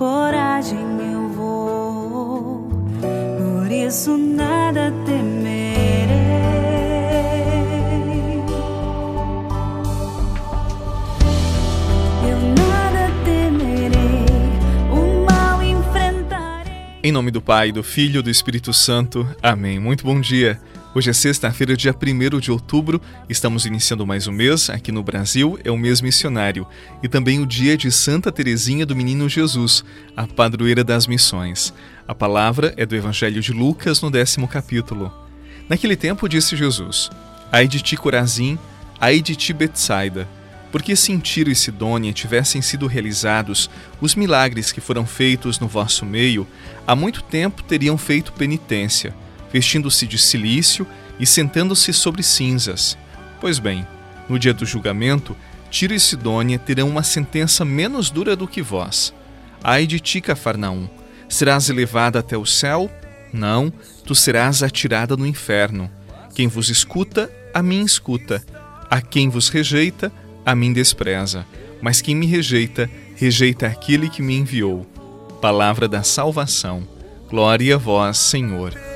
[0.00, 0.78] coragem
[1.12, 2.66] eu vou,
[3.02, 6.16] por isso nada temerei.
[12.26, 14.24] Eu nada temerei,
[14.90, 16.72] o mal enfrentarei.
[17.04, 19.28] Em nome do Pai, do Filho e do Espírito Santo.
[19.42, 19.78] Amém.
[19.78, 20.58] Muito bom dia.
[20.92, 23.00] Hoje é sexta-feira, dia 1 de outubro.
[23.28, 24.68] Estamos iniciando mais um mês.
[24.68, 26.66] Aqui no Brasil é o mês missionário
[27.00, 29.84] e também o dia de Santa Teresinha do Menino Jesus,
[30.16, 31.72] a padroeira das missões.
[32.08, 35.14] A palavra é do Evangelho de Lucas, no décimo capítulo.
[35.68, 37.08] Naquele tempo disse Jesus:
[37.52, 38.58] Ai de ti, Corazim,
[39.00, 40.26] ai de ti, Betsaida,
[40.72, 45.68] porque se em Tiro e Sidônia tivessem sido realizados os milagres que foram feitos no
[45.68, 46.48] vosso meio,
[46.84, 49.14] há muito tempo teriam feito penitência
[49.52, 50.86] vestindo-se de silício
[51.18, 52.96] e sentando-se sobre cinzas.
[53.40, 53.86] Pois bem,
[54.28, 55.36] no dia do julgamento,
[55.70, 59.14] Tiro e Sidônia terão uma sentença menos dura do que vós.
[59.62, 60.88] Ai de ti, Cafarnaum!
[61.28, 62.90] Serás elevada até o céu?
[63.32, 63.72] Não,
[64.04, 65.88] tu serás atirada no inferno.
[66.34, 68.42] Quem vos escuta, a mim escuta.
[68.90, 70.12] A quem vos rejeita,
[70.44, 71.46] a mim despreza.
[71.80, 74.84] Mas quem me rejeita, rejeita aquele que me enviou.
[75.40, 76.86] Palavra da salvação.
[77.28, 78.89] Glória a vós, Senhor.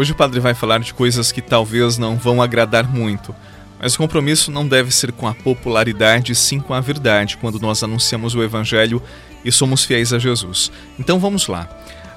[0.00, 3.36] Hoje o padre vai falar de coisas que talvez não vão agradar muito,
[3.78, 7.82] mas o compromisso não deve ser com a popularidade, sim com a verdade, quando nós
[7.82, 9.02] anunciamos o Evangelho
[9.44, 10.72] e somos fiéis a Jesus.
[10.98, 11.68] Então vamos lá.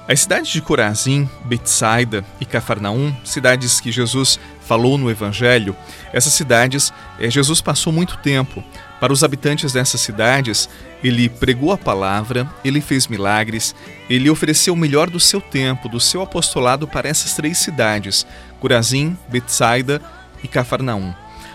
[0.08, 5.76] As cidades de Corazim, Betsaida e Cafarnaum, cidades que Jesus falou no Evangelho,
[6.10, 6.90] essas cidades,
[7.20, 8.64] eh, Jesus passou muito tempo.
[9.04, 10.66] Para os habitantes dessas cidades,
[11.02, 13.74] ele pregou a palavra, ele fez milagres,
[14.08, 18.26] ele ofereceu o melhor do seu tempo, do seu apostolado para essas três cidades,
[18.58, 20.00] Corazim, Betsaida
[20.42, 21.12] e Cafarnaum.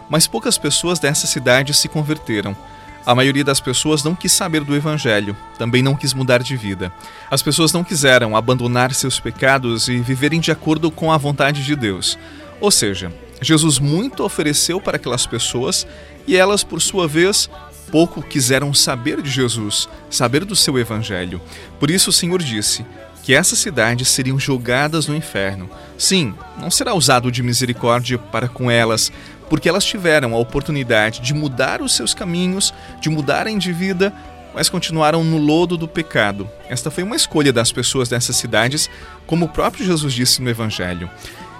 [0.07, 2.55] Mas poucas pessoas dessas cidades se converteram.
[3.03, 6.93] A maioria das pessoas não quis saber do Evangelho, também não quis mudar de vida.
[7.31, 11.75] As pessoas não quiseram abandonar seus pecados e viverem de acordo com a vontade de
[11.75, 12.15] Deus.
[12.61, 13.11] Ou seja,
[13.41, 15.87] Jesus muito ofereceu para aquelas pessoas
[16.29, 17.49] e elas, por sua vez,
[17.91, 21.41] pouco quiseram saber de Jesus, saber do seu evangelho.
[21.79, 22.85] Por isso o Senhor disse
[23.23, 25.67] que essas cidades seriam jogadas no inferno.
[25.97, 29.11] Sim, não será usado de misericórdia para com elas,
[29.49, 34.13] porque elas tiveram a oportunidade de mudar os seus caminhos, de mudarem de vida,
[34.53, 36.47] mas continuaram no lodo do pecado.
[36.69, 38.87] Esta foi uma escolha das pessoas dessas cidades,
[39.25, 41.09] como o próprio Jesus disse no Evangelho.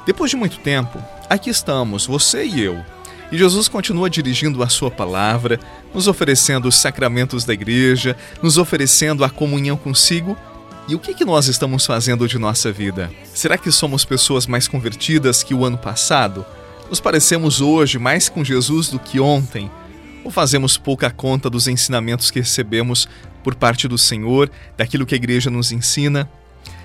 [0.06, 2.86] Depois de muito tempo, aqui estamos, você e eu,
[3.32, 5.60] e Jesus continua dirigindo a sua palavra,
[5.94, 10.38] nos oferecendo os sacramentos da igreja, nos oferecendo a comunhão consigo.
[10.88, 13.12] E o que, que nós estamos fazendo de nossa vida?
[13.34, 16.44] Será que somos pessoas mais convertidas que o ano passado?
[16.90, 19.70] Nos parecemos hoje mais com Jesus do que ontem?
[20.24, 23.08] Ou fazemos pouca conta dos ensinamentos que recebemos
[23.44, 26.28] por parte do Senhor, daquilo que a igreja nos ensina?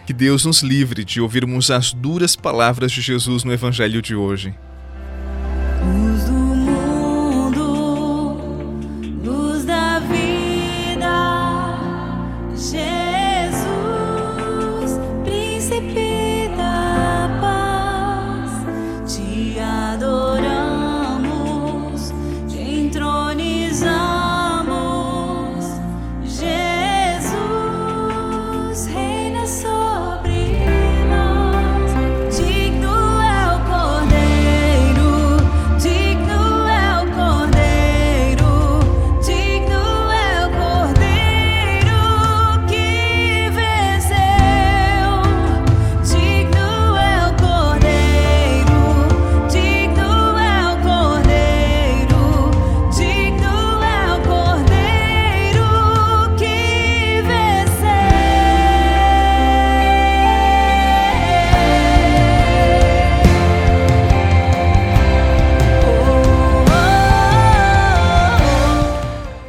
[0.06, 4.54] Que Deus nos livre de ouvirmos as duras palavras de Jesus no Evangelho de hoje.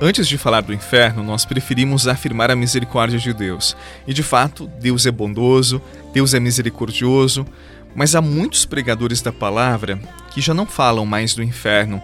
[0.07, 3.75] Antes de falar do inferno, nós preferimos afirmar a misericórdia de Deus.
[4.05, 5.81] E de fato, Deus é bondoso,
[6.13, 7.43] Deus é misericordioso,
[7.95, 9.99] mas há muitos pregadores da palavra
[10.29, 11.99] que já não falam mais do inferno,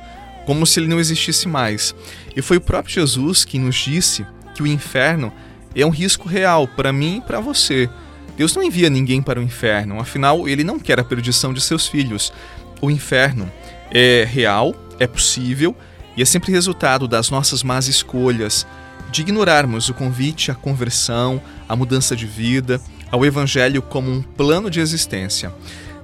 [0.47, 1.93] como se ele não existisse mais.
[2.35, 4.25] E foi o próprio Jesus que nos disse
[4.55, 5.31] que o inferno
[5.75, 7.87] é um risco real para mim e para você.
[8.35, 11.85] Deus não envia ninguém para o inferno, afinal, ele não quer a perdição de seus
[11.85, 12.33] filhos.
[12.81, 13.47] O inferno
[13.91, 15.75] é real, é possível
[16.15, 18.65] e é sempre resultado das nossas más escolhas,
[19.11, 22.81] de ignorarmos o convite à conversão, à mudança de vida,
[23.11, 25.53] ao Evangelho como um plano de existência.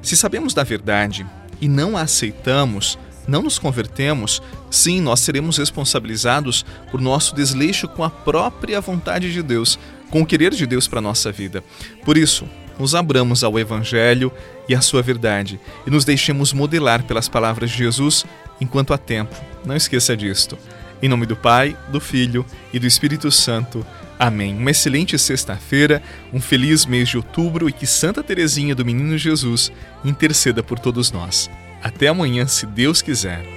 [0.01, 1.25] Se sabemos da verdade
[1.59, 8.04] e não a aceitamos, não nos convertemos, sim, nós seremos responsabilizados por nosso desleixo com
[8.04, 9.77] a própria vontade de Deus,
[10.09, 11.63] com o querer de Deus para a nossa vida.
[12.06, 12.48] Por isso,
[12.80, 14.31] nos abramos ao Evangelho
[14.69, 18.25] e à sua verdade e nos deixemos modelar pelas palavras de Jesus
[18.59, 19.36] enquanto há tempo.
[19.65, 20.57] Não esqueça disto.
[21.01, 23.86] Em nome do Pai, do Filho e do Espírito Santo.
[24.19, 24.56] Amém.
[24.56, 26.01] Uma excelente sexta-feira,
[26.33, 29.71] um feliz mês de outubro e que Santa Teresinha do Menino Jesus
[30.04, 31.50] interceda por todos nós.
[31.83, 33.56] Até amanhã, se Deus quiser.